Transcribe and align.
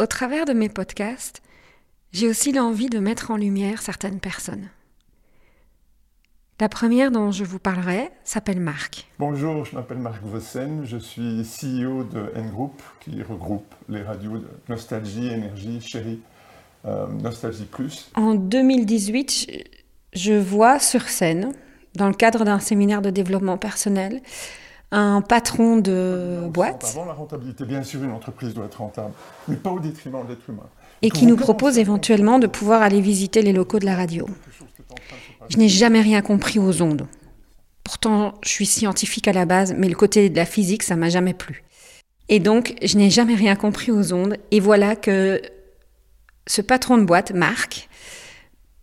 Au 0.00 0.06
travers 0.06 0.46
de 0.46 0.54
mes 0.54 0.70
podcasts, 0.70 1.42
j'ai 2.10 2.26
aussi 2.26 2.52
l'envie 2.52 2.88
de 2.88 2.98
mettre 2.98 3.30
en 3.32 3.36
lumière 3.36 3.82
certaines 3.82 4.18
personnes. 4.18 4.70
La 6.58 6.70
première 6.70 7.10
dont 7.10 7.30
je 7.32 7.44
vous 7.44 7.58
parlerai 7.58 8.08
s'appelle 8.24 8.60
Marc. 8.60 9.06
Bonjour, 9.18 9.66
je 9.66 9.74
m'appelle 9.74 9.98
Marc 9.98 10.22
Vossen, 10.22 10.86
je 10.86 10.96
suis 10.96 11.42
CEO 11.42 12.04
de 12.04 12.32
N 12.34 12.48
Group 12.48 12.80
qui 13.00 13.22
regroupe 13.22 13.74
les 13.90 14.02
radios 14.02 14.38
de 14.38 14.48
Nostalgie, 14.70 15.26
Énergie, 15.26 15.82
Chérie, 15.82 16.22
euh, 16.86 17.06
Nostalgie 17.06 17.66
Plus. 17.66 18.10
En 18.14 18.36
2018, 18.36 19.48
je 20.14 20.32
vois 20.32 20.78
sur 20.78 21.10
scène, 21.10 21.52
dans 21.94 22.08
le 22.08 22.14
cadre 22.14 22.46
d'un 22.46 22.58
séminaire 22.58 23.02
de 23.02 23.10
développement 23.10 23.58
personnel, 23.58 24.22
un 24.92 25.20
patron 25.20 25.76
de 25.76 26.40
boîte. 26.48 26.84
Avant 26.90 27.04
la 27.04 27.12
rentabilité, 27.12 27.64
bien 27.64 27.82
sûr, 27.82 28.02
une 28.02 28.10
entreprise 28.10 28.54
doit 28.54 28.64
être 28.64 28.78
rentable, 28.78 29.12
mais 29.48 29.56
pas 29.56 29.70
au 29.70 29.78
détriment 29.78 30.24
de 30.24 30.30
l'être 30.30 30.48
humain. 30.48 30.66
Et 31.02 31.10
qui 31.10 31.26
nous 31.26 31.36
propose 31.36 31.78
éventuellement 31.78 32.38
de 32.38 32.46
pouvoir 32.46 32.82
aller 32.82 33.00
visiter 33.00 33.42
les 33.42 33.52
locaux 33.52 33.78
de 33.78 33.86
la 33.86 33.96
radio. 33.96 34.26
Je 35.48 35.56
n'ai 35.56 35.68
jamais 35.68 36.00
rien 36.00 36.20
compris 36.20 36.58
aux 36.58 36.82
ondes. 36.82 37.06
Pourtant, 37.84 38.34
je 38.42 38.50
suis 38.50 38.66
scientifique 38.66 39.26
à 39.26 39.32
la 39.32 39.46
base, 39.46 39.74
mais 39.76 39.88
le 39.88 39.94
côté 39.94 40.28
de 40.28 40.36
la 40.36 40.44
physique, 40.44 40.82
ça 40.82 40.96
m'a 40.96 41.08
jamais 41.08 41.34
plu. 41.34 41.64
Et 42.28 42.38
donc, 42.38 42.74
je 42.82 42.96
n'ai 42.98 43.10
jamais 43.10 43.34
rien 43.34 43.56
compris 43.56 43.90
aux 43.90 44.12
ondes. 44.12 44.36
Et 44.50 44.60
voilà 44.60 44.94
que 44.94 45.40
ce 46.46 46.60
patron 46.60 46.98
de 46.98 47.04
boîte, 47.04 47.32
Marc, 47.32 47.88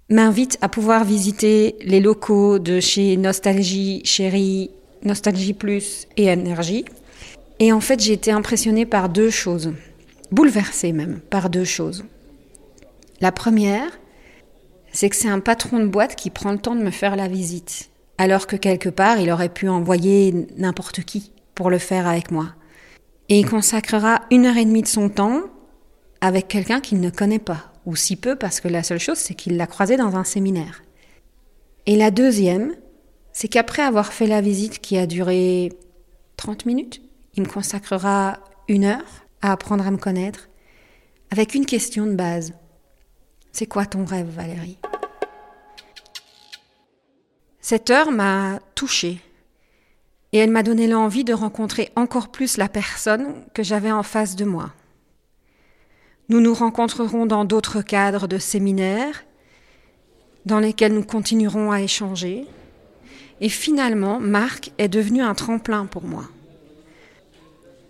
m'invite 0.09 0.57
à 0.61 0.69
pouvoir 0.69 1.03
visiter 1.03 1.75
les 1.81 1.99
locaux 1.99 2.59
de 2.59 2.79
chez 2.79 3.15
Nostalgie 3.15 4.01
Chérie, 4.03 4.71
Nostalgie 5.07 5.53
Plus 5.53 6.07
et 6.17 6.25
Énergie. 6.25 6.85
Et 7.59 7.73
en 7.73 7.81
fait, 7.81 7.99
j'ai 7.99 8.13
été 8.13 8.31
impressionnée 8.31 8.85
par 8.85 9.09
deux 9.09 9.31
choses, 9.31 9.73
bouleversée 10.31 10.91
même 10.91 11.19
par 11.29 11.49
deux 11.49 11.63
choses. 11.63 12.05
La 13.19 13.31
première, 13.31 13.99
c'est 14.91 15.09
que 15.09 15.15
c'est 15.15 15.29
un 15.29 15.39
patron 15.39 15.79
de 15.79 15.87
boîte 15.87 16.15
qui 16.15 16.29
prend 16.29 16.51
le 16.51 16.59
temps 16.59 16.75
de 16.75 16.83
me 16.83 16.91
faire 16.91 17.15
la 17.15 17.27
visite, 17.27 17.89
alors 18.17 18.45
que 18.45 18.55
quelque 18.55 18.89
part, 18.89 19.19
il 19.19 19.31
aurait 19.31 19.49
pu 19.49 19.67
envoyer 19.69 20.47
n'importe 20.57 21.01
qui 21.01 21.31
pour 21.55 21.69
le 21.69 21.79
faire 21.79 22.07
avec 22.07 22.29
moi. 22.29 22.53
Et 23.29 23.39
il 23.39 23.49
consacrera 23.49 24.21
une 24.31 24.45
heure 24.45 24.57
et 24.57 24.65
demie 24.65 24.83
de 24.83 24.87
son 24.87 25.09
temps 25.09 25.41
avec 26.21 26.47
quelqu'un 26.47 26.79
qu'il 26.79 26.99
ne 26.99 27.09
connaît 27.09 27.39
pas, 27.39 27.73
ou 27.85 27.95
si 27.95 28.15
peu 28.15 28.35
parce 28.35 28.59
que 28.59 28.67
la 28.67 28.83
seule 28.83 28.99
chose, 28.99 29.17
c'est 29.17 29.33
qu'il 29.33 29.57
l'a 29.57 29.67
croisé 29.67 29.97
dans 29.97 30.15
un 30.15 30.23
séminaire. 30.23 30.83
Et 31.85 31.95
la 31.95 32.11
deuxième, 32.11 32.75
c'est 33.39 33.49
qu'après 33.49 33.83
avoir 33.83 34.13
fait 34.13 34.25
la 34.25 34.41
visite 34.41 34.79
qui 34.79 34.97
a 34.97 35.05
duré 35.05 35.71
30 36.37 36.65
minutes, 36.65 37.03
il 37.35 37.43
me 37.43 37.47
consacrera 37.47 38.39
une 38.67 38.83
heure 38.83 39.27
à 39.43 39.51
apprendre 39.51 39.85
à 39.85 39.91
me 39.91 39.97
connaître 39.97 40.49
avec 41.29 41.53
une 41.53 41.67
question 41.67 42.07
de 42.07 42.15
base. 42.15 42.53
C'est 43.51 43.67
quoi 43.67 43.85
ton 43.85 44.05
rêve, 44.05 44.27
Valérie? 44.29 44.79
Cette 47.61 47.91
heure 47.91 48.09
m'a 48.09 48.59
touchée 48.73 49.21
et 50.31 50.39
elle 50.39 50.49
m'a 50.49 50.63
donné 50.63 50.87
l'envie 50.87 51.23
de 51.23 51.33
rencontrer 51.33 51.91
encore 51.95 52.29
plus 52.29 52.57
la 52.57 52.69
personne 52.69 53.45
que 53.53 53.61
j'avais 53.61 53.91
en 53.91 54.01
face 54.01 54.35
de 54.35 54.45
moi. 54.45 54.73
Nous 56.29 56.41
nous 56.41 56.55
rencontrerons 56.55 57.27
dans 57.27 57.45
d'autres 57.45 57.83
cadres 57.83 58.27
de 58.27 58.39
séminaires 58.39 59.25
dans 60.47 60.59
lesquels 60.59 60.95
nous 60.95 61.05
continuerons 61.05 61.71
à 61.71 61.83
échanger. 61.83 62.47
Et 63.41 63.49
finalement, 63.49 64.19
Marc 64.19 64.71
est 64.77 64.87
devenu 64.87 65.21
un 65.21 65.35
tremplin 65.35 65.85
pour 65.85 66.03
moi. 66.03 66.23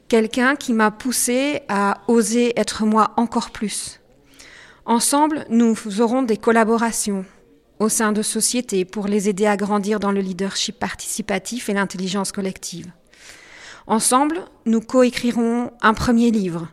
Quelqu'un 0.08 0.56
qui 0.56 0.74
m'a 0.74 0.92
poussé 0.92 1.62
à 1.68 2.02
oser 2.08 2.58
être 2.60 2.86
moi 2.86 3.12
encore 3.18 3.52
plus, 3.52 4.00
Ensemble, 4.88 5.46
nous 5.50 5.76
aurons 6.00 6.24
des 6.24 6.38
collaborations 6.38 7.26
au 7.80 7.90
sein 7.90 8.14
de 8.14 8.22
sociétés 8.22 8.86
pour 8.86 9.08
les 9.08 9.28
aider 9.28 9.46
à 9.46 9.58
grandir 9.58 10.00
dans 10.00 10.14
le 10.14 10.22
leadership 10.22 10.80
participatif 10.80 11.68
et 11.68 11.74
l'intelligence 11.74 12.32
collective. 12.32 12.90
Ensemble, 13.86 14.46
nous 14.66 14.80
coécrirons 14.80 15.74
un 15.82 15.94
premier 15.94 16.32
livre. 16.32 16.70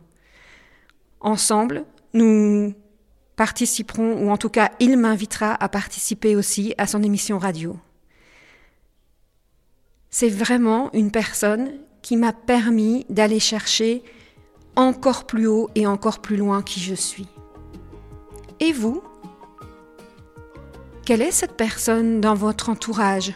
Ensemble, 1.18 1.84
nous 2.12 2.72
participerons, 3.34 4.24
ou 4.24 4.30
en 4.30 4.36
tout 4.36 4.48
cas, 4.48 4.70
il 4.78 4.96
m'invitera 4.96 5.52
à 5.52 5.68
participer 5.68 6.36
aussi 6.36 6.72
à 6.78 6.86
son 6.86 7.02
émission 7.02 7.40
radio. 7.40 7.76
C'est 10.16 10.28
vraiment 10.28 10.92
une 10.92 11.10
personne 11.10 11.72
qui 12.00 12.16
m'a 12.16 12.32
permis 12.32 13.04
d'aller 13.10 13.40
chercher 13.40 14.04
encore 14.76 15.26
plus 15.26 15.48
haut 15.48 15.70
et 15.74 15.88
encore 15.88 16.20
plus 16.20 16.36
loin 16.36 16.62
qui 16.62 16.78
je 16.78 16.94
suis. 16.94 17.26
Et 18.60 18.72
vous 18.72 19.02
Quelle 21.04 21.20
est 21.20 21.32
cette 21.32 21.56
personne 21.56 22.20
dans 22.20 22.36
votre 22.36 22.68
entourage 22.68 23.34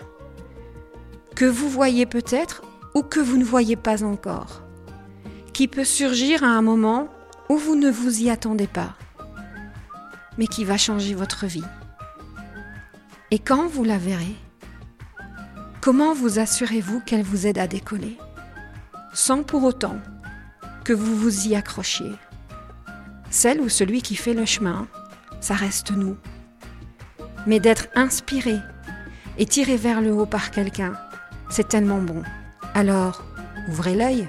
que 1.34 1.46
vous 1.46 1.68
voyez 1.68 2.06
peut-être 2.06 2.62
ou 2.94 3.02
que 3.02 3.18
vous 3.18 3.38
ne 3.38 3.44
voyez 3.44 3.74
pas 3.74 4.04
encore, 4.04 4.62
qui 5.52 5.66
peut 5.66 5.82
surgir 5.82 6.44
à 6.44 6.46
un 6.46 6.62
moment 6.62 7.08
où 7.48 7.56
vous 7.56 7.74
ne 7.74 7.90
vous 7.90 8.22
y 8.22 8.30
attendez 8.30 8.68
pas, 8.68 8.94
mais 10.38 10.46
qui 10.46 10.64
va 10.64 10.76
changer 10.76 11.14
votre 11.14 11.46
vie? 11.46 11.66
Et 13.32 13.40
quand 13.40 13.66
vous 13.66 13.82
la 13.82 13.98
verrez, 13.98 14.36
comment 15.80 16.14
vous 16.14 16.38
assurez-vous 16.38 17.00
qu'elle 17.00 17.22
vous 17.22 17.46
aide 17.46 17.58
à 17.58 17.66
décoller, 17.66 18.16
sans 19.12 19.42
pour 19.42 19.64
autant 19.64 19.96
que 20.84 20.92
vous 20.92 21.16
vous 21.16 21.48
y 21.48 21.54
accrochiez 21.54 22.12
Celle 23.30 23.60
ou 23.60 23.68
celui 23.68 24.02
qui 24.02 24.16
fait 24.16 24.34
le 24.34 24.44
chemin 24.44 24.86
ça 25.40 25.54
reste 25.54 25.92
nous. 25.92 26.16
Mais 27.46 27.60
d'être 27.60 27.88
inspiré 27.94 28.56
et 29.38 29.46
tiré 29.46 29.76
vers 29.76 30.00
le 30.00 30.12
haut 30.12 30.26
par 30.26 30.50
quelqu'un, 30.50 30.94
c'est 31.48 31.68
tellement 31.68 32.00
bon. 32.00 32.22
Alors, 32.74 33.24
ouvrez 33.68 33.94
l'œil. 33.94 34.28